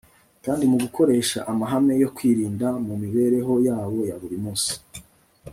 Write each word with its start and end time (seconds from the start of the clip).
kandi 0.45 0.63
mu 0.71 0.77
gukoresha 0.83 1.39
amahame 1.51 1.93
yo 2.03 2.09
kwirinda 2.15 2.67
mu 2.87 2.93
mibereho 3.01 3.53
yabo 3.67 3.99
ya 4.09 4.15
buri 4.21 4.37
munsi 4.43 4.73